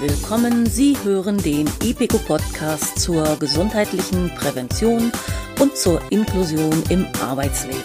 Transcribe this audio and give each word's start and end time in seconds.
willkommen. 0.00 0.66
Sie 0.66 0.96
hören 1.04 1.38
den 1.38 1.68
IPECO 1.82 2.18
Podcast 2.18 2.98
zur 2.98 3.36
gesundheitlichen 3.38 4.30
Prävention 4.34 5.12
und 5.60 5.76
zur 5.76 6.00
Inklusion 6.10 6.82
im 6.88 7.06
Arbeitsleben. 7.22 7.82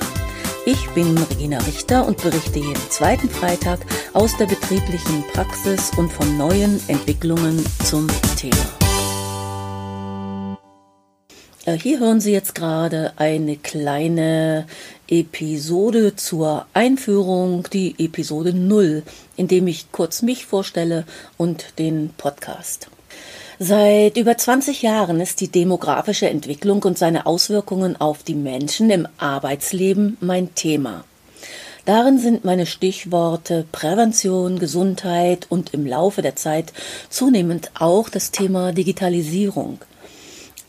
Ich 0.66 0.90
bin 0.92 1.18
Regina 1.18 1.58
Richter 1.60 2.08
und 2.08 2.22
berichte 2.22 2.60
jeden 2.60 2.90
zweiten 2.90 3.29
Freitag 3.29 3.79
aus 4.14 4.36
der 4.37 4.46
betrieblichen 4.46 5.24
Praxis 5.33 5.92
und 5.97 6.12
von 6.12 6.37
neuen 6.37 6.79
Entwicklungen 6.87 7.64
zum 7.83 8.08
Thema. 8.37 8.79
Äh, 11.70 11.78
hier 11.78 11.99
hören 11.99 12.20
Sie 12.20 12.31
jetzt 12.31 12.56
gerade 12.56 13.13
eine 13.17 13.56
kleine 13.56 14.65
Episode 15.08 16.16
zur 16.16 16.66
Einführung, 16.73 17.68
die 17.72 17.95
Episode 18.00 18.54
0, 18.54 19.04
in 19.38 19.48
dem 19.48 19.68
ich 19.68 19.92
kurz 19.92 20.22
mich 20.22 20.45
vorstelle 20.45 21.05
und 21.38 21.78
den 21.78 22.09
Podcast. 22.18 22.88
Seit 23.59 24.18
über 24.18 24.38
20 24.38 24.82
Jahren 24.82 25.20
ist 25.20 25.42
die 25.42 25.50
demografische 25.50 26.30
Entwicklung 26.30 26.82
und 26.84 26.98
seine 26.98 27.26
Auswirkungen 27.26 28.00
auf 28.00 28.23
die 28.23 28.36
Menschen 28.36 28.90
im 28.90 29.08
Arbeitsleben 29.17 30.17
mein 30.22 30.56
Thema. 30.56 31.04
Darin 31.86 32.20
sind 32.20 32.45
meine 32.45 32.66
Stichworte 32.66 33.66
Prävention, 33.72 34.59
Gesundheit 34.59 35.45
und 35.50 35.73
im 35.73 35.86
Laufe 35.86 36.22
der 36.22 36.36
Zeit 36.36 36.73
zunehmend 37.09 37.72
auch 37.76 38.09
das 38.09 38.31
Thema 38.31 38.72
Digitalisierung. 38.72 39.80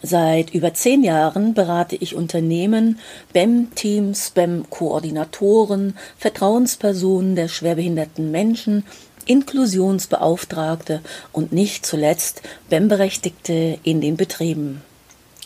Seit 0.03 0.55
über 0.55 0.73
zehn 0.73 1.05
Jahren 1.05 1.53
berate 1.53 1.95
ich 1.95 2.15
Unternehmen, 2.15 2.99
BEM-Teams, 3.35 4.31
BEM-Koordinatoren, 4.31 5.95
Vertrauenspersonen 6.17 7.37
der 7.37 7.49
schwerbehinderten 7.49 8.31
Menschen, 8.31 8.85
Inklusionsbeauftragte 9.27 11.03
und 11.33 11.53
nicht 11.53 11.85
zuletzt 11.85 12.41
BEM-Berechtigte 12.71 13.79
in 13.83 14.01
den 14.01 14.17
Betrieben. 14.17 14.83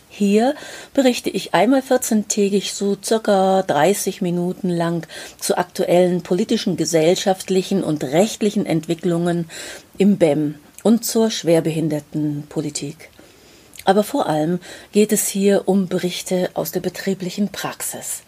Hier 0.08 0.54
berichte 0.92 1.30
ich 1.30 1.54
einmal 1.54 1.80
14-tägig 1.80 2.72
so 2.72 2.96
circa 3.02 3.62
30 3.62 4.22
Minuten 4.22 4.68
lang 4.68 5.04
zu 5.40 5.58
aktuellen 5.58 6.22
politischen, 6.22 6.76
gesellschaftlichen 6.76 7.82
und 7.82 8.04
rechtlichen 8.04 8.64
Entwicklungen 8.64 9.50
im 9.98 10.16
BEM 10.18 10.54
und 10.84 11.04
zur 11.04 11.32
Schwerbehindertenpolitik. 11.32 13.10
Aber 13.84 14.02
vor 14.02 14.26
allem 14.26 14.60
geht 14.92 15.12
es 15.12 15.26
hier 15.28 15.62
um 15.66 15.88
Berichte 15.88 16.50
aus 16.54 16.72
der 16.72 16.80
betrieblichen 16.80 17.50
Praxis. 17.50 18.22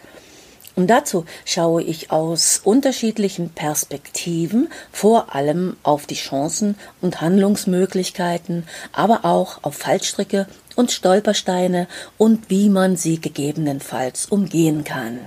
Und 0.77 0.91
dazu 0.91 1.25
schaue 1.43 1.81
ich 1.81 2.11
aus 2.11 2.61
unterschiedlichen 2.63 3.49
Perspektiven 3.49 4.69
vor 4.91 5.33
allem 5.33 5.75
auf 5.81 6.05
die 6.05 6.13
Chancen 6.13 6.75
und 7.01 7.19
Handlungsmöglichkeiten, 7.19 8.67
aber 8.91 9.25
auch 9.25 9.63
auf 9.63 9.75
Fallstricke 9.75 10.45
und 10.75 10.91
Stolpersteine 10.91 11.87
und 12.19 12.51
wie 12.51 12.69
man 12.69 12.95
sie 12.95 13.19
gegebenenfalls 13.19 14.27
umgehen 14.27 14.83
kann. 14.83 15.19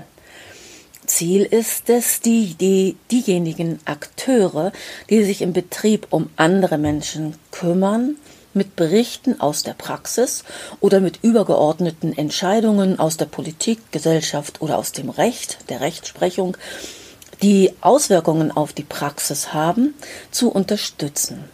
Ziel 1.07 1.43
ist 1.43 1.91
es, 1.91 2.21
die, 2.21 2.55
die, 2.55 2.97
diejenigen 3.11 3.81
Akteure, 3.85 4.71
die 5.11 5.25
sich 5.25 5.43
im 5.43 5.53
Betrieb 5.53 6.07
um 6.11 6.31
andere 6.37 6.79
Menschen 6.79 7.35
kümmern, 7.51 8.15
mit 8.55 8.77
Berichten 8.77 9.41
aus 9.41 9.63
der 9.63 9.75
Praxis 9.75 10.45
oder 10.81 11.01
mit 11.01 11.21
übergeordneten 11.23 12.17
Entscheidungen 12.17 12.99
aus 12.99 13.17
der 13.17 13.27
Politik, 13.27 13.93
Gesellschaft 13.93 14.61
oder 14.61 14.79
aus 14.79 14.93
dem 14.93 15.11
Recht, 15.11 15.59
der 15.69 15.81
Rechtsprechung, 15.81 16.57
die 17.43 17.73
Auswirkungen 17.81 18.51
auf 18.51 18.73
die 18.73 18.85
Praxis 18.85 19.53
haben, 19.55 19.95
zu 20.31 20.51
unterstützen. 20.51 21.45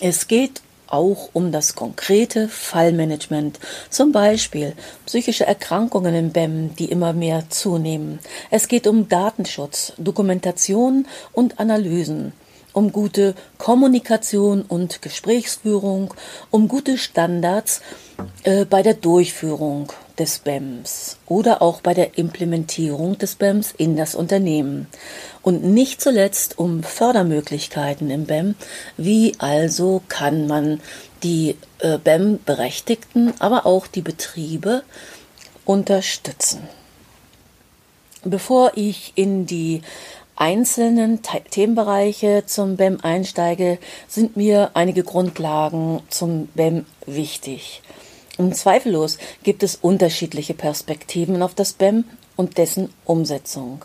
Es 0.00 0.28
geht 0.28 0.62
auch 0.86 1.30
um 1.32 1.52
das 1.52 1.74
konkrete 1.74 2.48
Fallmanagement, 2.48 3.58
zum 3.88 4.12
Beispiel 4.12 4.74
psychische 5.06 5.46
Erkrankungen 5.46 6.14
im 6.14 6.32
BEM, 6.32 6.76
die 6.76 6.84
immer 6.84 7.14
mehr 7.14 7.48
zunehmen. 7.48 8.18
Es 8.50 8.68
geht 8.68 8.86
um 8.86 9.08
Datenschutz, 9.08 9.94
Dokumentation 9.96 11.06
und 11.32 11.58
Analysen 11.58 12.34
um 12.72 12.92
gute 12.92 13.34
Kommunikation 13.58 14.62
und 14.62 15.02
Gesprächsführung, 15.02 16.14
um 16.50 16.68
gute 16.68 16.98
Standards 16.98 17.80
äh, 18.44 18.64
bei 18.64 18.82
der 18.82 18.94
Durchführung 18.94 19.92
des 20.18 20.38
BEMs 20.38 21.18
oder 21.26 21.62
auch 21.62 21.80
bei 21.80 21.94
der 21.94 22.18
Implementierung 22.18 23.18
des 23.18 23.34
BEMs 23.36 23.72
in 23.76 23.96
das 23.96 24.14
Unternehmen. 24.14 24.86
Und 25.42 25.64
nicht 25.64 26.00
zuletzt 26.00 26.58
um 26.58 26.82
Fördermöglichkeiten 26.82 28.10
im 28.10 28.26
BEM. 28.26 28.54
Wie 28.96 29.34
also 29.38 30.02
kann 30.08 30.46
man 30.46 30.80
die 31.22 31.56
äh, 31.80 31.98
BEM-Berechtigten, 31.98 33.34
aber 33.38 33.66
auch 33.66 33.86
die 33.86 34.02
Betriebe 34.02 34.82
unterstützen? 35.64 36.68
Bevor 38.24 38.72
ich 38.76 39.12
in 39.16 39.46
die 39.46 39.82
einzelnen 40.36 41.20
Themenbereiche 41.22 42.44
zum 42.46 42.76
BEM 42.76 42.98
einsteige, 43.02 43.78
sind 44.08 44.36
mir 44.36 44.70
einige 44.74 45.02
Grundlagen 45.02 46.00
zum 46.08 46.46
BEM 46.48 46.86
wichtig. 47.06 47.82
Und 48.38 48.56
zweifellos 48.56 49.18
gibt 49.42 49.62
es 49.62 49.76
unterschiedliche 49.76 50.54
Perspektiven 50.54 51.42
auf 51.42 51.54
das 51.54 51.74
BEM 51.74 52.04
und 52.36 52.58
dessen 52.58 52.92
Umsetzung. 53.04 53.84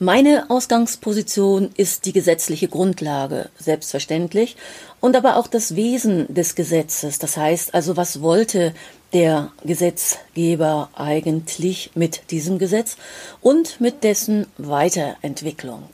Meine 0.00 0.50
Ausgangsposition 0.50 1.70
ist 1.76 2.04
die 2.04 2.12
gesetzliche 2.12 2.66
Grundlage, 2.66 3.48
selbstverständlich, 3.58 4.56
und 5.00 5.14
aber 5.14 5.36
auch 5.36 5.46
das 5.46 5.76
Wesen 5.76 6.32
des 6.34 6.56
Gesetzes. 6.56 7.20
Das 7.20 7.36
heißt 7.36 7.74
also, 7.74 7.96
was 7.96 8.20
wollte 8.20 8.74
der 9.12 9.52
Gesetzgeber 9.64 10.90
eigentlich 10.94 11.92
mit 11.94 12.32
diesem 12.32 12.58
Gesetz 12.58 12.96
und 13.40 13.80
mit 13.80 14.02
dessen 14.02 14.46
Weiterentwicklung. 14.58 15.84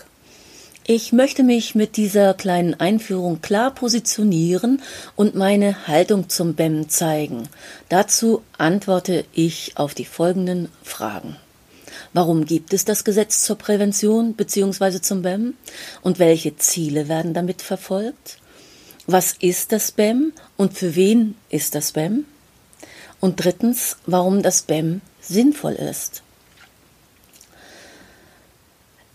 Ich 0.87 1.12
möchte 1.12 1.43
mich 1.43 1.75
mit 1.75 1.99
dieser 1.99 2.33
kleinen 2.33 2.81
Einführung 2.81 3.43
klar 3.43 3.72
positionieren 3.72 4.81
und 5.15 5.34
meine 5.34 5.87
Haltung 5.87 6.31
zum 6.31 6.55
BEM 6.55 6.89
zeigen. 6.89 7.49
Dazu 7.91 8.43
antworte 8.56 9.27
ich 9.34 9.72
auf 9.77 9.93
die 9.93 10.06
folgenden 10.06 10.71
Fragen. 10.83 11.37
Warum 12.12 12.45
gibt 12.45 12.73
es 12.73 12.84
das 12.84 13.05
Gesetz 13.05 13.43
zur 13.43 13.56
Prävention 13.56 14.34
bzw. 14.34 15.01
zum 15.01 15.23
BEM? 15.23 15.55
Und 16.03 16.19
welche 16.19 16.56
Ziele 16.56 17.09
werden 17.09 17.34
damit 17.34 17.62
verfolgt? 17.62 18.39
Was 19.06 19.34
ist 19.41 19.73
das 19.73 19.93
BEM 19.93 20.33
und 20.56 20.77
für 20.77 20.95
wen 20.95 21.34
ist 21.49 21.75
das 21.75 21.93
BEM? 21.93 22.25
Und 23.21 23.45
drittens, 23.45 23.97
warum 24.06 24.43
das 24.43 24.62
BEM 24.62 25.01
sinnvoll 25.21 25.75
ist. 25.75 26.23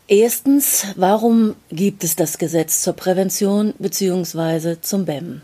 Erstens, 0.07 0.85
warum 0.95 1.55
gibt 1.71 2.03
es 2.03 2.15
das 2.15 2.37
Gesetz 2.37 2.81
zur 2.81 2.93
Prävention 2.93 3.73
bzw. 3.79 4.75
zum 4.81 5.05
BEM? 5.05 5.41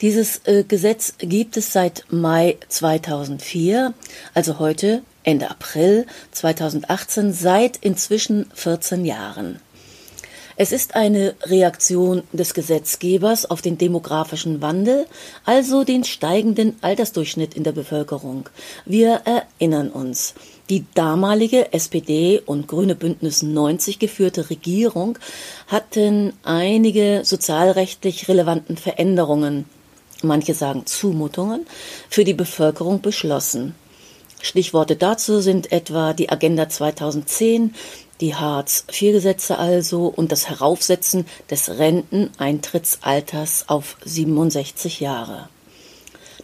Dieses 0.00 0.42
äh, 0.44 0.62
Gesetz 0.62 1.14
gibt 1.18 1.56
es 1.56 1.72
seit 1.72 2.04
Mai 2.10 2.58
2004, 2.68 3.94
also 4.34 4.58
heute 4.58 5.02
Ende 5.28 5.50
April 5.50 6.06
2018, 6.32 7.34
seit 7.34 7.76
inzwischen 7.76 8.46
14 8.54 9.04
Jahren. 9.04 9.60
Es 10.56 10.72
ist 10.72 10.96
eine 10.96 11.34
Reaktion 11.42 12.22
des 12.32 12.54
Gesetzgebers 12.54 13.44
auf 13.44 13.60
den 13.60 13.76
demografischen 13.76 14.62
Wandel, 14.62 15.04
also 15.44 15.84
den 15.84 16.04
steigenden 16.04 16.76
Altersdurchschnitt 16.80 17.52
in 17.52 17.62
der 17.62 17.72
Bevölkerung. 17.72 18.48
Wir 18.86 19.20
erinnern 19.26 19.90
uns. 19.90 20.32
Die 20.70 20.86
damalige 20.94 21.74
SPD 21.74 22.40
und 22.46 22.66
Grüne 22.66 22.94
Bündnis 22.94 23.42
90 23.42 23.98
geführte 23.98 24.48
Regierung 24.48 25.18
hatten 25.66 26.32
einige 26.42 27.20
sozialrechtlich 27.22 28.28
relevanten 28.28 28.78
Veränderungen, 28.78 29.66
manche 30.22 30.54
sagen 30.54 30.86
Zumutungen, 30.86 31.66
für 32.08 32.24
die 32.24 32.32
Bevölkerung 32.32 33.02
beschlossen. 33.02 33.74
Stichworte 34.40 34.96
dazu 34.96 35.40
sind 35.40 35.72
etwa 35.72 36.12
die 36.12 36.30
Agenda 36.30 36.68
2010, 36.68 37.74
die 38.20 38.34
Hartz-IV-Gesetze 38.34 39.58
also 39.58 40.06
und 40.06 40.32
das 40.32 40.48
Heraufsetzen 40.48 41.26
des 41.50 41.78
Renteneintrittsalters 41.78 43.64
auf 43.68 43.96
67 44.04 45.00
Jahre. 45.00 45.48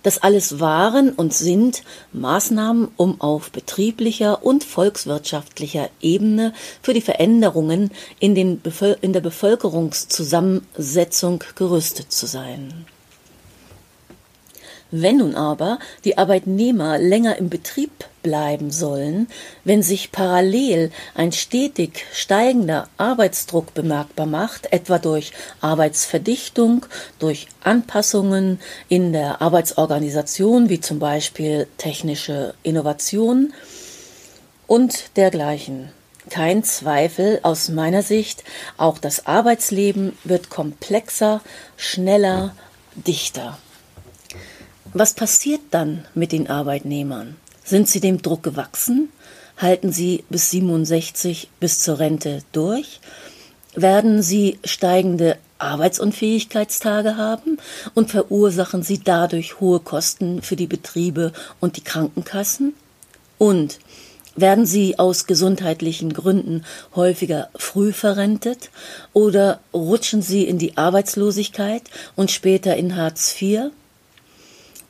Das 0.05 0.23
alles 0.23 0.61
waren 0.61 1.11
und 1.11 1.33
sind 1.33 1.83
Maßnahmen, 2.13 2.89
um 2.99 3.21
auf 3.23 3.51
betrieblicher 3.51 4.45
und 4.45 4.63
volkswirtschaftlicher 4.63 5.89
Ebene 6.03 6.53
für 6.83 6.93
die 6.93 7.01
Veränderungen 7.01 7.91
in, 8.21 8.37
in 8.37 9.13
der 9.15 9.21
Bevölkerungszusammensetzung 9.21 11.43
gerüstet 11.55 12.13
zu 12.13 12.27
sein. 12.27 12.85
Wenn 14.97 15.17
nun 15.17 15.35
aber 15.35 15.81
die 16.05 16.19
Arbeitnehmer 16.19 16.99
länger 16.99 17.37
im 17.37 17.51
Betrieb 17.51 17.91
bleiben 18.23 18.71
sollen, 18.71 19.27
wenn 19.65 19.83
sich 19.83 20.13
parallel 20.13 20.93
ein 21.17 21.33
stetig 21.33 22.07
steigender 22.13 22.87
Arbeitsdruck 22.97 23.75
bemerkbar 23.75 24.27
macht, 24.27 24.73
etwa 24.73 25.01
durch 25.01 25.33
Arbeitsverdichtung, 25.61 26.87
durch 27.19 27.49
Anpassungen 27.65 28.61
in 28.89 29.13
der 29.13 29.43
Arbeitsorganisation, 29.43 30.69
wie 30.69 30.79
zum 30.79 31.01
Beispiel 31.01 31.67
technische 31.77 32.55
Innovationen 32.63 33.53
und 34.69 35.17
dergleichen. 35.17 35.91
Kein 36.31 36.63
Zweifel 36.63 37.41
aus 37.43 37.69
meiner 37.69 38.03
Sicht, 38.03 38.45
auch 38.77 38.99
das 38.99 39.27
Arbeitsleben 39.27 40.17
wird 40.23 40.51
komplexer, 40.51 41.41
schneller, 41.77 42.55
dichter. 42.95 43.59
Was 44.97 45.13
passiert 45.13 45.61
dann 45.73 46.05
mit 46.15 46.31
den 46.31 46.49
Arbeitnehmern? 46.49 47.35
Sind 47.65 47.89
sie 47.89 47.99
dem 47.99 48.23
Druck 48.23 48.45
gewachsen? 48.45 49.09
Halten 49.57 49.91
sie 49.91 50.23
bis 50.31 50.53
67 50.53 51.49
bis 51.59 51.81
zur 51.81 51.99
Rente 51.99 52.45
durch? 52.53 53.01
Werden 53.75 54.23
sie 54.23 54.61
steigende 54.65 55.37
Arbeitsunfähigkeitstage 55.59 57.17
haben 57.17 57.59
und 57.95 58.13
verursachen 58.13 58.85
sie 58.85 59.01
dadurch 59.03 59.59
hohe 59.59 59.81
Kosten 59.81 60.43
für 60.43 60.55
die 60.55 60.69
Betriebe 60.69 61.33
und 61.59 61.77
die 61.77 61.83
Krankenkassen? 61.83 62.73
Und 63.37 63.81
werden 64.37 64.65
sie 64.65 65.01
aus 65.01 65.27
gesundheitlichen 65.27 66.13
Gründen 66.13 66.65
häufiger 66.95 67.49
früh 67.57 67.93
verrentet 67.93 68.71
oder 69.13 69.59
rutschen 69.73 70.23
sie 70.23 70.45
in 70.45 70.59
die 70.59 70.77
Arbeitslosigkeit 70.77 71.83
und 72.15 72.31
später 72.31 72.77
in 72.77 72.95
Hartz 72.95 73.35
IV? 73.43 73.73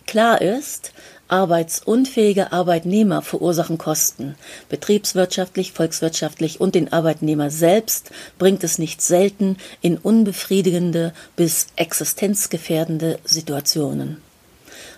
Klar 0.06 0.40
ist, 0.40 0.92
arbeitsunfähige 1.28 2.52
Arbeitnehmer 2.52 3.22
verursachen 3.22 3.78
Kosten. 3.78 4.36
Betriebswirtschaftlich, 4.68 5.72
volkswirtschaftlich 5.72 6.60
und 6.60 6.74
den 6.74 6.92
Arbeitnehmer 6.92 7.50
selbst 7.50 8.10
bringt 8.38 8.62
es 8.62 8.78
nicht 8.78 9.02
selten 9.02 9.56
in 9.80 9.98
unbefriedigende 9.98 11.12
bis 11.36 11.68
existenzgefährdende 11.76 13.18
Situationen. 13.24 14.20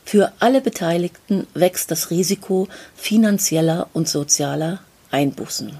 Für 0.05 0.32
alle 0.38 0.61
Beteiligten 0.61 1.47
wächst 1.55 1.91
das 1.91 2.11
Risiko 2.11 2.69
finanzieller 2.94 3.88
und 3.93 4.08
sozialer 4.08 4.81
Einbußen. 5.11 5.79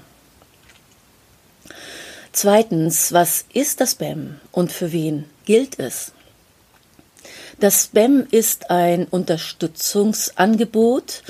Zweitens, 2.31 3.13
was 3.13 3.45
ist 3.53 3.81
das 3.81 3.95
BEM 3.95 4.39
und 4.51 4.71
für 4.71 4.91
wen 4.91 5.25
gilt 5.45 5.79
es? 5.79 6.11
Das 7.59 7.87
BEM 7.87 8.27
ist 8.29 8.69
ein 8.69 9.05
Unterstützungsangebot 9.05 11.23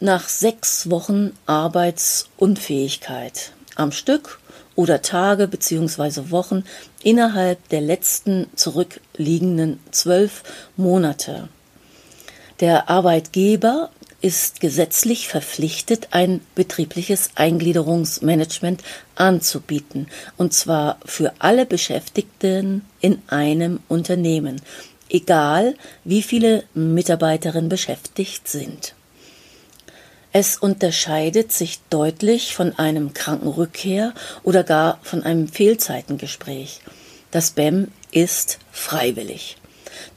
nach 0.00 0.28
sechs 0.28 0.90
Wochen 0.90 1.32
Arbeitsunfähigkeit 1.46 3.52
am 3.74 3.92
Stück 3.92 4.40
oder 4.74 5.00
Tage 5.02 5.48
bzw. 5.48 6.30
Wochen 6.30 6.64
innerhalb 7.02 7.68
der 7.70 7.80
letzten 7.80 8.46
zurückliegenden 8.54 9.80
zwölf 9.90 10.44
Monate. 10.76 11.48
Der 12.60 12.88
Arbeitgeber 12.88 13.90
ist 14.20 14.60
gesetzlich 14.60 15.28
verpflichtet, 15.28 16.08
ein 16.10 16.40
betriebliches 16.54 17.30
Eingliederungsmanagement 17.36 18.82
anzubieten, 19.14 20.08
und 20.36 20.52
zwar 20.52 20.98
für 21.04 21.32
alle 21.38 21.66
Beschäftigten 21.66 22.84
in 23.00 23.22
einem 23.28 23.80
Unternehmen, 23.88 24.60
egal 25.08 25.74
wie 26.04 26.22
viele 26.22 26.64
Mitarbeiterinnen 26.74 27.68
beschäftigt 27.68 28.48
sind. 28.48 28.94
Es 30.32 30.58
unterscheidet 30.58 31.52
sich 31.52 31.80
deutlich 31.88 32.54
von 32.54 32.78
einem 32.78 33.14
Krankenrückkehr 33.14 34.12
oder 34.42 34.62
gar 34.62 34.98
von 35.02 35.22
einem 35.22 35.48
Fehlzeitengespräch. 35.48 36.80
Das 37.30 37.50
BEM 37.50 37.88
ist 38.10 38.58
freiwillig. 38.70 39.56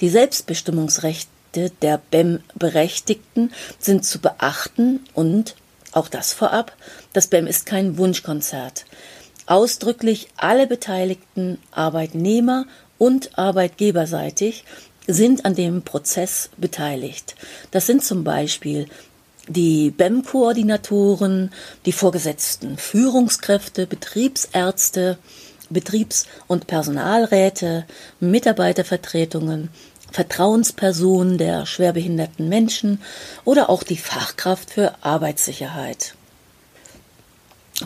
Die 0.01 0.09
Selbstbestimmungsrechte 0.09 1.71
der 1.81 1.99
BEM-Berechtigten 2.11 3.51
sind 3.79 4.05
zu 4.05 4.19
beachten 4.19 4.99
und 5.13 5.55
auch 5.91 6.07
das 6.07 6.33
vorab, 6.33 6.75
das 7.13 7.27
BEM 7.27 7.47
ist 7.47 7.65
kein 7.65 7.97
Wunschkonzert. 7.97 8.85
Ausdrücklich 9.45 10.27
alle 10.38 10.67
beteiligten 10.67 11.57
Arbeitnehmer 11.71 12.65
und 13.01 13.36
arbeitgeberseitig 13.36 14.63
sind 15.07 15.44
an 15.44 15.56
dem 15.56 15.81
Prozess 15.81 16.51
beteiligt. 16.57 17.36
Das 17.71 17.88
sind 17.88 18.03
zum 18.03 18.24
Beispiel 18.24 18.86
die 19.48 19.89
BEM-Koordinatoren, 19.89 21.51
die 21.88 21.94
vorgesetzten 21.94 22.77
Führungskräfte, 22.77 23.88
Betriebsärzte, 23.88 25.18
Betriebs- 25.71 26.27
und 26.45 26.68
Personalräte, 26.68 27.88
Mitarbeitervertretungen, 28.19 29.69
Vertrauenspersonen 30.12 31.39
der 31.39 31.65
schwerbehinderten 31.65 32.48
Menschen 32.48 33.01
oder 33.45 33.71
auch 33.71 33.81
die 33.81 33.98
Fachkraft 33.98 34.69
für 34.69 34.94
Arbeitssicherheit. 35.01 36.13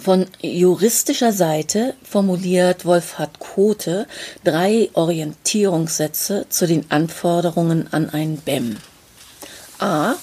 Von 0.02 0.28
juristischer 0.42 1.32
Seite 1.32 1.96
formuliert 2.04 2.86
Wolfhard 2.86 3.40
Kote 3.40 4.08
drei 4.44 4.90
Orientierungssätze 4.94 6.46
zu 6.50 6.68
den 6.68 6.90
Anforderungen 6.92 7.88
an 7.92 8.10
ein 8.10 8.38
BEM. 8.38 8.78
A. 9.80 10.16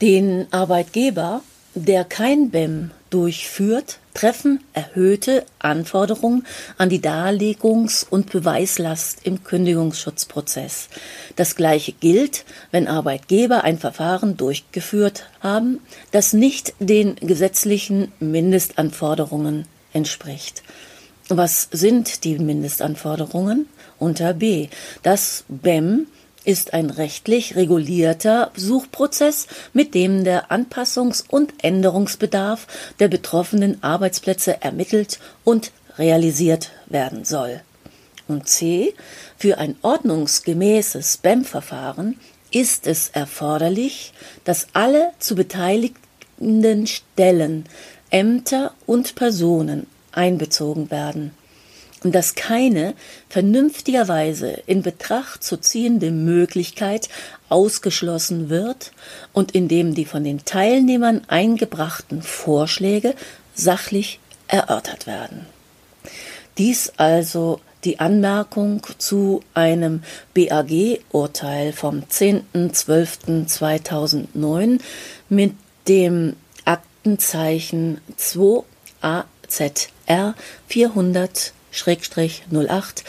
Den 0.00 0.46
Arbeitgeber, 0.52 1.42
der 1.74 2.04
kein 2.04 2.50
BEM 2.50 2.92
durchführt, 3.10 3.98
treffen 4.18 4.64
erhöhte 4.72 5.46
Anforderungen 5.60 6.44
an 6.76 6.88
die 6.88 6.98
Darlegungs- 6.98 8.04
und 8.04 8.32
Beweislast 8.32 9.20
im 9.22 9.44
Kündigungsschutzprozess. 9.44 10.88
Das 11.36 11.54
Gleiche 11.54 11.92
gilt, 11.92 12.44
wenn 12.72 12.88
Arbeitgeber 12.88 13.62
ein 13.62 13.78
Verfahren 13.78 14.36
durchgeführt 14.36 15.26
haben, 15.40 15.78
das 16.10 16.32
nicht 16.32 16.74
den 16.80 17.14
gesetzlichen 17.14 18.10
Mindestanforderungen 18.18 19.66
entspricht. 19.92 20.64
Was 21.28 21.68
sind 21.70 22.24
die 22.24 22.40
Mindestanforderungen? 22.40 23.68
Unter 24.00 24.34
B. 24.34 24.68
Das 25.04 25.44
BEM 25.48 26.08
ist 26.48 26.72
ein 26.72 26.88
rechtlich 26.88 27.56
regulierter 27.56 28.52
Suchprozess, 28.56 29.48
mit 29.74 29.92
dem 29.92 30.24
der 30.24 30.50
Anpassungs- 30.50 31.24
und 31.28 31.52
Änderungsbedarf 31.62 32.66
der 33.00 33.08
betroffenen 33.08 33.82
Arbeitsplätze 33.82 34.62
ermittelt 34.62 35.20
und 35.44 35.72
realisiert 35.98 36.70
werden 36.86 37.26
soll. 37.26 37.60
Und 38.28 38.48
C. 38.48 38.94
Für 39.36 39.58
ein 39.58 39.76
ordnungsgemäßes 39.82 41.18
BEM-Verfahren 41.18 42.18
ist 42.50 42.86
es 42.86 43.10
erforderlich, 43.10 44.14
dass 44.44 44.68
alle 44.72 45.12
zu 45.18 45.34
beteiligenden 45.34 46.86
Stellen, 46.86 47.66
Ämter 48.08 48.72
und 48.86 49.16
Personen 49.16 49.86
einbezogen 50.12 50.90
werden 50.90 51.32
und 52.04 52.14
dass 52.14 52.34
keine 52.34 52.94
vernünftigerweise 53.28 54.62
in 54.66 54.82
Betracht 54.82 55.42
zu 55.42 55.56
ziehende 55.56 56.10
Möglichkeit 56.10 57.08
ausgeschlossen 57.48 58.50
wird 58.50 58.92
und 59.32 59.52
indem 59.52 59.94
die 59.94 60.04
von 60.04 60.24
den 60.24 60.44
Teilnehmern 60.44 61.22
eingebrachten 61.28 62.20
Vorschläge 62.22 63.14
sachlich 63.54 64.20
erörtert 64.46 65.06
werden. 65.06 65.46
Dies 66.56 66.92
also 66.96 67.60
die 67.84 68.00
Anmerkung 68.00 68.82
zu 68.98 69.42
einem 69.54 70.02
BAG-Urteil 70.34 71.72
vom 71.72 72.00
10.12.2009 72.00 74.80
mit 75.28 75.54
dem 75.86 76.34
Aktenzeichen 76.64 78.00
2 78.16 78.64
AZR 79.00 80.34
400 80.66 81.52
08. 81.86 83.04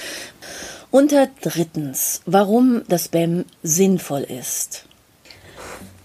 Unter 0.92 1.28
drittens, 1.42 2.22
warum 2.26 2.82
das 2.88 3.08
BEM 3.10 3.46
sinnvoll 3.62 4.24
ist. 4.24 4.86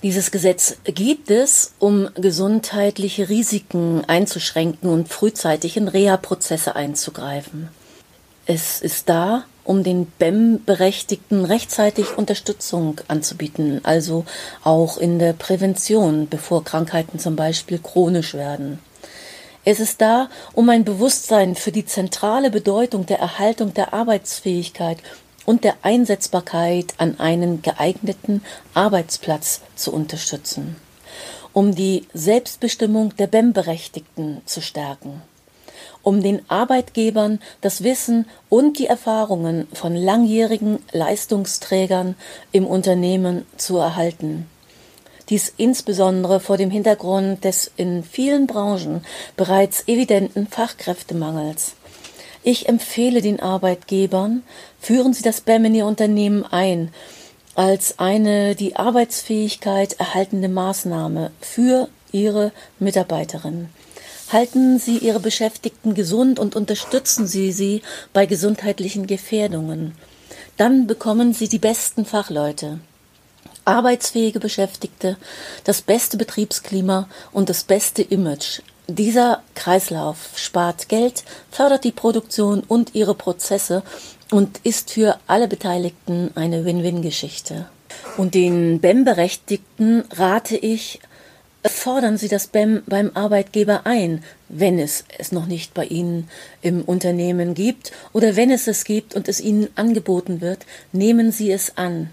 Dieses 0.02 0.30
Gesetz 0.30 0.76
gibt 0.84 1.30
es, 1.30 1.72
um 1.78 2.10
gesundheitliche 2.14 3.30
Risiken 3.30 4.04
einzuschränken 4.06 4.90
und 4.90 5.08
frühzeitig 5.08 5.78
in 5.78 5.88
Reha-Prozesse 5.88 6.76
einzugreifen. 6.76 7.70
Es 8.44 8.82
ist 8.82 9.08
da, 9.08 9.44
um 9.64 9.82
den 9.82 10.04
BEM-Berechtigten 10.18 11.46
rechtzeitig 11.46 12.18
Unterstützung 12.18 13.00
anzubieten, 13.08 13.80
also 13.82 14.26
auch 14.62 14.98
in 14.98 15.18
der 15.18 15.32
Prävention, 15.32 16.28
bevor 16.28 16.62
Krankheiten 16.62 17.18
zum 17.18 17.34
Beispiel 17.34 17.78
chronisch 17.78 18.34
werden. 18.34 18.80
Es 19.66 19.80
ist 19.80 20.02
da, 20.02 20.28
um 20.52 20.68
ein 20.68 20.84
Bewusstsein 20.84 21.54
für 21.54 21.72
die 21.72 21.86
zentrale 21.86 22.50
Bedeutung 22.50 23.06
der 23.06 23.18
Erhaltung 23.18 23.72
der 23.72 23.94
Arbeitsfähigkeit 23.94 24.98
und 25.46 25.64
der 25.64 25.76
Einsetzbarkeit 25.82 26.94
an 26.98 27.18
einen 27.18 27.62
geeigneten 27.62 28.42
Arbeitsplatz 28.74 29.62
zu 29.74 29.92
unterstützen, 29.92 30.76
um 31.54 31.74
die 31.74 32.06
Selbstbestimmung 32.12 33.16
der 33.16 33.26
BEM-Berechtigten 33.26 34.42
zu 34.44 34.60
stärken, 34.60 35.22
um 36.02 36.22
den 36.22 36.42
Arbeitgebern 36.50 37.40
das 37.62 37.82
Wissen 37.82 38.26
und 38.50 38.78
die 38.78 38.86
Erfahrungen 38.86 39.66
von 39.72 39.96
langjährigen 39.96 40.78
Leistungsträgern 40.92 42.16
im 42.52 42.66
Unternehmen 42.66 43.46
zu 43.56 43.78
erhalten. 43.78 44.46
Dies 45.30 45.52
insbesondere 45.56 46.40
vor 46.40 46.56
dem 46.56 46.70
Hintergrund 46.70 47.44
des 47.44 47.70
in 47.76 48.04
vielen 48.04 48.46
Branchen 48.46 49.04
bereits 49.36 49.88
evidenten 49.88 50.46
Fachkräftemangels. 50.46 51.74
Ich 52.42 52.68
empfehle 52.68 53.22
den 53.22 53.40
Arbeitgebern, 53.40 54.42
führen 54.78 55.14
Sie 55.14 55.22
das 55.22 55.40
BEM 55.40 55.64
in 55.66 55.74
Ihr 55.74 55.86
Unternehmen 55.86 56.44
ein 56.44 56.90
als 57.54 57.98
eine 57.98 58.54
die 58.56 58.76
Arbeitsfähigkeit 58.76 59.94
erhaltende 59.94 60.48
Maßnahme 60.48 61.30
für 61.40 61.88
Ihre 62.12 62.52
Mitarbeiterin. 62.78 63.68
Halten 64.30 64.78
Sie 64.78 64.98
Ihre 64.98 65.20
Beschäftigten 65.20 65.94
gesund 65.94 66.38
und 66.38 66.56
unterstützen 66.56 67.26
Sie 67.26 67.52
sie 67.52 67.82
bei 68.12 68.26
gesundheitlichen 68.26 69.06
Gefährdungen. 69.06 69.94
Dann 70.56 70.86
bekommen 70.86 71.32
Sie 71.32 71.48
die 71.48 71.58
besten 71.58 72.04
Fachleute 72.04 72.80
arbeitsfähige 73.64 74.40
Beschäftigte, 74.40 75.16
das 75.64 75.82
beste 75.82 76.16
Betriebsklima 76.16 77.08
und 77.32 77.48
das 77.48 77.64
beste 77.64 78.02
Image. 78.02 78.60
Dieser 78.86 79.42
Kreislauf 79.54 80.30
spart 80.36 80.88
Geld, 80.88 81.24
fördert 81.50 81.84
die 81.84 81.92
Produktion 81.92 82.62
und 82.66 82.94
ihre 82.94 83.14
Prozesse 83.14 83.82
und 84.30 84.58
ist 84.64 84.90
für 84.90 85.18
alle 85.26 85.48
Beteiligten 85.48 86.30
eine 86.34 86.64
Win-Win-Geschichte. 86.64 87.66
Und 88.18 88.34
den 88.34 88.80
BEM-Berechtigten 88.80 90.04
rate 90.14 90.56
ich, 90.56 91.00
fordern 91.64 92.18
Sie 92.18 92.28
das 92.28 92.48
BEM 92.48 92.82
beim 92.86 93.10
Arbeitgeber 93.14 93.86
ein, 93.86 94.22
wenn 94.48 94.78
es 94.78 95.04
es 95.18 95.32
noch 95.32 95.46
nicht 95.46 95.72
bei 95.72 95.86
Ihnen 95.86 96.28
im 96.60 96.82
Unternehmen 96.82 97.54
gibt 97.54 97.92
oder 98.12 98.36
wenn 98.36 98.50
es 98.50 98.66
es 98.66 98.84
gibt 98.84 99.14
und 99.14 99.28
es 99.28 99.40
Ihnen 99.40 99.68
angeboten 99.76 100.40
wird, 100.40 100.66
nehmen 100.92 101.32
Sie 101.32 101.50
es 101.50 101.78
an. 101.78 102.10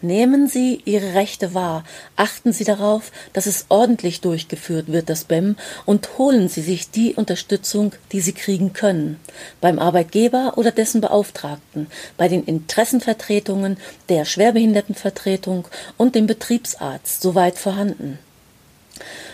Nehmen 0.00 0.46
Sie 0.46 0.80
Ihre 0.84 1.14
Rechte 1.14 1.54
wahr, 1.54 1.82
achten 2.14 2.52
Sie 2.52 2.62
darauf, 2.62 3.10
dass 3.32 3.46
es 3.46 3.66
ordentlich 3.68 4.20
durchgeführt 4.20 4.86
wird, 4.92 5.10
das 5.10 5.24
BEM, 5.24 5.56
und 5.86 6.18
holen 6.18 6.48
Sie 6.48 6.60
sich 6.60 6.92
die 6.92 7.14
Unterstützung, 7.14 7.92
die 8.12 8.20
Sie 8.20 8.32
kriegen 8.32 8.72
können, 8.72 9.18
beim 9.60 9.80
Arbeitgeber 9.80 10.52
oder 10.54 10.70
dessen 10.70 11.00
Beauftragten, 11.00 11.88
bei 12.16 12.28
den 12.28 12.44
Interessenvertretungen, 12.44 13.76
der 14.08 14.24
Schwerbehindertenvertretung 14.24 15.66
und 15.96 16.14
dem 16.14 16.28
Betriebsarzt, 16.28 17.20
soweit 17.20 17.58
vorhanden. 17.58 18.20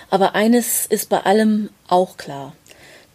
Aber 0.08 0.34
eines 0.34 0.86
ist 0.86 1.10
bei 1.10 1.20
allem 1.20 1.68
auch 1.88 2.16
klar. 2.16 2.54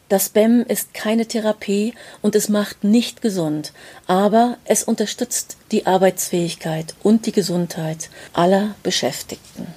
Das 0.10 0.30
BEM 0.30 0.66
ist 0.68 0.96
keine 0.96 1.28
Therapie 1.28 1.94
und 2.24 2.36
es 2.36 2.50
macht 2.50 2.84
nicht 2.84 3.22
gesund, 3.22 3.74
aber 4.08 4.58
es 4.66 4.84
unterstützt 4.84 5.58
die 5.72 5.86
Arbeitsfähigkeit 5.86 6.96
und 7.04 7.28
die 7.28 7.32
Gesundheit 7.32 8.10
aller 8.34 8.74
Beschäftigten. 8.82 9.68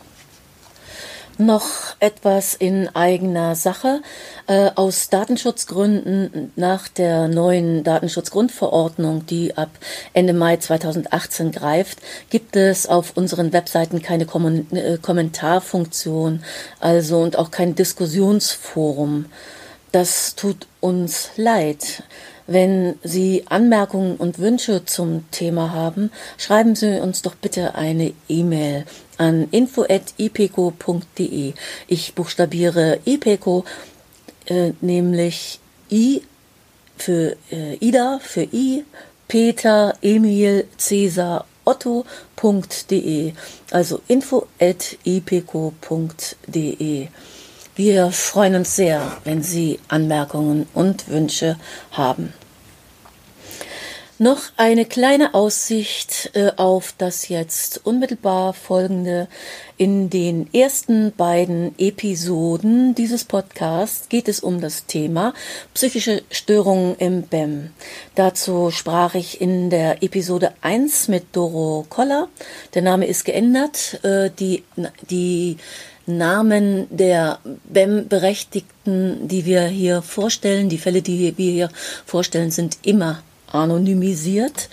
Noch 1.36 1.96
etwas 1.98 2.54
in 2.54 2.88
eigener 2.94 3.54
Sache. 3.56 4.00
Äh, 4.46 4.70
aus 4.74 5.10
Datenschutzgründen 5.10 6.52
nach 6.56 6.88
der 6.88 7.28
neuen 7.28 7.84
Datenschutzgrundverordnung, 7.84 9.26
die 9.26 9.56
ab 9.56 9.70
Ende 10.14 10.32
Mai 10.32 10.56
2018 10.56 11.52
greift, 11.52 11.98
gibt 12.30 12.56
es 12.56 12.86
auf 12.86 13.16
unseren 13.16 13.52
Webseiten 13.52 14.00
keine 14.00 14.24
äh, 14.24 14.98
Kommentarfunktion, 14.98 16.42
also 16.80 17.20
und 17.20 17.36
auch 17.36 17.50
kein 17.50 17.74
Diskussionsforum. 17.74 19.26
Das 19.92 20.34
tut 20.34 20.66
uns 20.80 21.30
leid. 21.36 22.02
Wenn 22.46 22.98
Sie 23.04 23.44
Anmerkungen 23.48 24.16
und 24.16 24.38
Wünsche 24.38 24.84
zum 24.84 25.30
Thema 25.30 25.72
haben, 25.72 26.10
schreiben 26.38 26.74
Sie 26.74 27.00
uns 27.00 27.22
doch 27.22 27.34
bitte 27.34 27.74
eine 27.74 28.12
E-Mail 28.28 28.84
an 29.18 29.48
info@ipeco.de. 29.50 31.52
Ich 31.86 32.14
buchstabiere 32.14 33.00
ipeco, 33.04 33.64
äh, 34.46 34.72
nämlich 34.80 35.60
I 35.90 36.22
für 36.96 37.36
äh, 37.50 37.74
Ida, 37.76 38.18
für 38.22 38.44
I, 38.44 38.84
Peter, 39.28 39.94
Emil, 40.02 40.66
Cäsar, 40.78 41.44
Otto.de. 41.64 43.32
Also 43.70 44.00
info@ipeco.de. 44.08 47.08
Wir 47.74 48.10
freuen 48.10 48.56
uns 48.56 48.76
sehr, 48.76 49.16
wenn 49.24 49.42
Sie 49.42 49.80
Anmerkungen 49.88 50.68
und 50.74 51.08
Wünsche 51.08 51.56
haben. 51.90 52.34
Noch 54.18 54.42
eine 54.58 54.84
kleine 54.84 55.32
Aussicht 55.32 56.30
äh, 56.34 56.52
auf 56.56 56.94
das 56.96 57.28
jetzt 57.28 57.80
unmittelbar 57.84 58.52
folgende. 58.52 59.26
In 59.78 60.10
den 60.10 60.52
ersten 60.52 61.12
beiden 61.16 61.74
Episoden 61.78 62.94
dieses 62.94 63.24
Podcasts 63.24 64.08
geht 64.10 64.28
es 64.28 64.38
um 64.40 64.60
das 64.60 64.86
Thema 64.86 65.32
psychische 65.74 66.22
Störungen 66.30 66.94
im 66.98 67.22
BEM. 67.22 67.70
Dazu 68.14 68.70
sprach 68.70 69.14
ich 69.14 69.40
in 69.40 69.70
der 69.70 70.04
Episode 70.04 70.52
1 70.60 71.08
mit 71.08 71.34
Doro 71.34 71.86
Koller. 71.88 72.28
Der 72.74 72.82
Name 72.82 73.06
ist 73.06 73.24
geändert. 73.24 73.98
Äh, 74.04 74.30
die, 74.38 74.62
die 75.10 75.56
Namen 76.06 76.86
der 76.90 77.38
BEM-Berechtigten, 77.64 79.28
die 79.28 79.44
wir 79.44 79.62
hier 79.62 80.02
vorstellen, 80.02 80.68
die 80.68 80.78
Fälle, 80.78 81.02
die 81.02 81.36
wir 81.36 81.52
hier 81.52 81.70
vorstellen, 82.04 82.50
sind 82.50 82.78
immer 82.82 83.22
anonymisiert. 83.50 84.68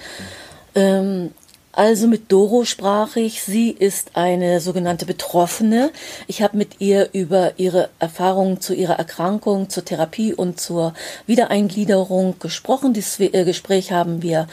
Ähm, 0.75 1.31
also 1.71 2.07
mit 2.07 2.31
Doro 2.31 2.65
sprach 2.65 3.15
ich. 3.15 3.41
Sie 3.43 3.69
ist 3.69 4.11
eine 4.15 4.59
sogenannte 4.59 5.05
Betroffene. 5.05 5.91
Ich 6.27 6.41
habe 6.41 6.57
mit 6.57 6.81
ihr 6.81 7.09
über 7.13 7.53
ihre 7.57 7.89
Erfahrungen 7.99 8.59
zu 8.59 8.73
ihrer 8.73 8.97
Erkrankung, 8.97 9.69
zur 9.69 9.85
Therapie 9.85 10.33
und 10.33 10.59
zur 10.59 10.93
Wiedereingliederung 11.27 12.39
gesprochen. 12.39 12.93
Dieses 12.93 13.19
äh, 13.19 13.45
Gespräch 13.45 13.91
haben 13.91 14.21
wir 14.21 14.47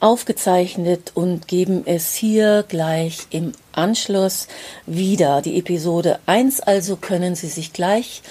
aufgezeichnet 0.00 1.12
und 1.14 1.48
geben 1.48 1.82
es 1.86 2.14
hier 2.14 2.64
gleich 2.68 3.26
im 3.30 3.52
Anschluss 3.72 4.48
wieder. 4.86 5.42
Die 5.42 5.58
Episode 5.58 6.18
1 6.26 6.60
also 6.60 6.96
können 6.96 7.34
Sie 7.34 7.48
sich 7.48 7.72
gleich 7.72 8.22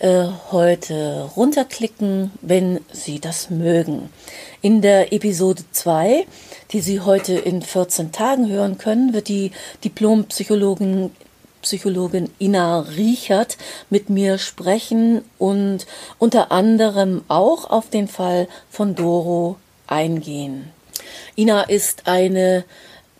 äh, 0.00 0.26
heute 0.50 1.30
runterklicken, 1.36 2.30
wenn 2.40 2.80
Sie 2.92 3.20
das 3.20 3.50
mögen. 3.50 4.10
In 4.62 4.82
der 4.82 5.12
Episode 5.12 5.62
2, 5.72 6.26
die 6.72 6.80
Sie 6.80 7.00
heute 7.00 7.34
in 7.34 7.62
14 7.62 8.12
Tagen 8.12 8.48
hören 8.48 8.78
können, 8.78 9.12
wird 9.12 9.28
die 9.28 9.52
Diplompsychologin 9.84 11.10
Psychologin 11.62 12.30
Ina 12.40 12.80
Riechert 12.80 13.58
mit 13.90 14.08
mir 14.08 14.38
sprechen 14.38 15.22
und 15.38 15.86
unter 16.18 16.50
anderem 16.52 17.22
auch 17.28 17.68
auf 17.68 17.90
den 17.90 18.08
Fall 18.08 18.48
von 18.70 18.94
Doro 18.94 19.56
eingehen. 19.86 20.70
Ina 21.36 21.62
ist 21.62 22.06
eine 22.06 22.64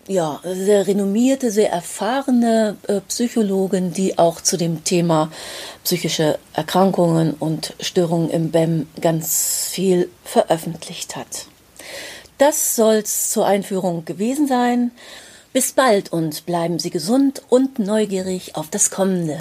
ja, 0.07 0.39
sehr 0.43 0.87
renommierte, 0.87 1.51
sehr 1.51 1.71
erfahrene 1.71 2.75
äh, 2.87 3.01
Psychologin, 3.01 3.93
die 3.93 4.17
auch 4.17 4.41
zu 4.41 4.57
dem 4.57 4.83
Thema 4.83 5.31
psychische 5.83 6.39
Erkrankungen 6.53 7.33
und 7.33 7.75
Störungen 7.79 8.29
im 8.29 8.51
BEM 8.51 8.87
ganz 8.99 9.67
viel 9.69 10.09
veröffentlicht 10.23 11.15
hat. 11.15 11.45
Das 12.37 12.75
soll's 12.75 13.29
zur 13.29 13.45
Einführung 13.45 14.03
gewesen 14.05 14.47
sein. 14.47 14.91
Bis 15.53 15.73
bald 15.73 16.11
und 16.11 16.45
bleiben 16.45 16.79
Sie 16.79 16.89
gesund 16.89 17.43
und 17.49 17.77
neugierig 17.77 18.55
auf 18.55 18.69
das 18.69 18.89
Kommende. 18.89 19.37